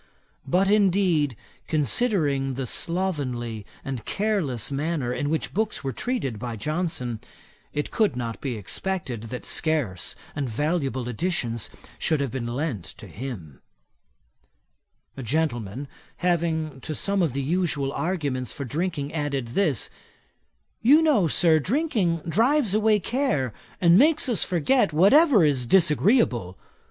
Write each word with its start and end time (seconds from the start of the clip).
But, 0.47 0.67
indeed, 0.67 1.35
considering 1.67 2.55
the 2.55 2.65
slovenly 2.65 3.67
and 3.85 4.03
careless 4.03 4.71
manner 4.71 5.13
in 5.13 5.29
which 5.29 5.53
books 5.53 5.83
were 5.83 5.93
treated 5.93 6.39
by 6.39 6.55
Johnson, 6.55 7.19
it 7.71 7.91
could 7.91 8.15
not 8.15 8.41
be 8.41 8.57
expected 8.57 9.25
that 9.25 9.45
scarce 9.45 10.15
and 10.35 10.49
valuable 10.49 11.07
editions 11.07 11.69
should 11.99 12.19
have 12.19 12.31
been 12.31 12.47
lent 12.47 12.83
to 12.85 13.05
him. 13.05 13.61
A 15.15 15.21
gentleman 15.21 15.87
having 16.17 16.81
to 16.81 16.95
some 16.95 17.21
of 17.21 17.33
the 17.33 17.43
usual 17.43 17.93
arguments 17.93 18.51
for 18.51 18.65
drinking 18.65 19.13
added 19.13 19.49
this: 19.49 19.87
'You 20.81 21.03
know, 21.03 21.27
Sir, 21.27 21.59
drinking 21.59 22.21
drives 22.27 22.73
away 22.73 22.99
care, 22.99 23.53
and 23.79 23.99
makes 23.99 24.27
us 24.27 24.43
forget 24.43 24.91
whatever 24.93 25.45
is 25.45 25.67
disagreeable. 25.67 26.57